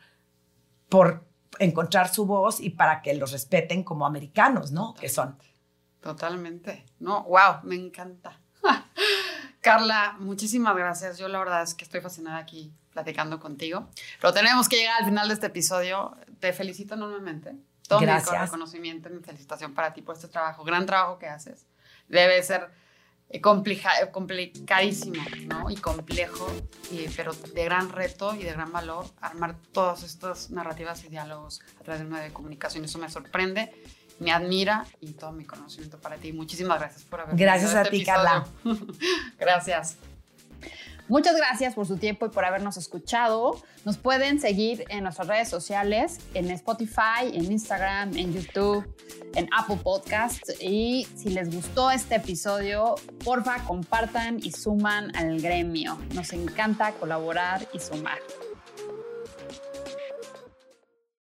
[0.89, 1.23] por
[1.59, 4.93] encontrar su voz y para que los respeten como americanos, ¿no?
[4.93, 5.37] Que son.
[6.01, 6.85] Totalmente.
[6.99, 8.39] No, wow, me encanta.
[9.61, 11.17] Carla, muchísimas gracias.
[11.17, 13.87] Yo la verdad es que estoy fascinada aquí platicando contigo.
[14.19, 16.17] Pero tenemos que llegar al final de este episodio.
[16.39, 17.55] Te felicito enormemente.
[17.87, 18.31] Todo gracias.
[18.31, 21.65] mi reconocimiento y mi felicitación para ti por este trabajo, gran trabajo que haces.
[22.07, 22.69] Debe ser
[23.33, 25.69] eh, eh, complicadísimo, ¿no?
[25.71, 26.47] Y complejo,
[27.15, 31.83] pero de gran reto y de gran valor armar todas estas narrativas y diálogos a
[31.83, 32.85] través de un medio de comunicación.
[32.85, 33.73] Eso me sorprende,
[34.19, 36.31] me admira y todo mi conocimiento para ti.
[36.31, 38.45] Muchísimas gracias por haber Gracias a este ti, Carla.
[39.39, 39.97] gracias.
[41.13, 43.61] Muchas gracias por su tiempo y por habernos escuchado.
[43.85, 48.83] Nos pueden seguir en nuestras redes sociales, en Spotify, en Instagram, en YouTube,
[49.35, 50.55] en Apple Podcasts.
[50.59, 55.99] Y si les gustó este episodio, porfa, compartan y suman al gremio.
[56.15, 58.17] Nos encanta colaborar y sumar.